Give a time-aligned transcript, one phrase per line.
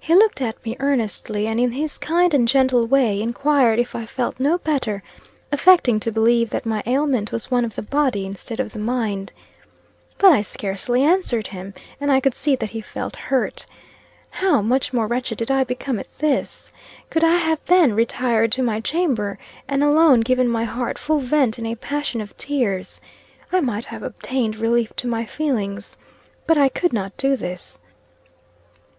[0.00, 4.06] He looked at me earnestly, and in his kind and gentle way, enquired if I
[4.06, 5.02] felt no better,
[5.52, 9.30] affecting to believe that my ailment was one of the body instead of the mind.
[10.16, 13.66] But I scarcely answered him, and I could see that he felt hurt.
[14.30, 16.72] How, much more wretched did I become at this?
[17.10, 19.38] Could I have then retired to my chamber,
[19.68, 23.02] and alone given my heart full vent in a passion of tears,
[23.52, 25.98] I might have obtained relief to my feelings.
[26.46, 27.78] But I could not do this.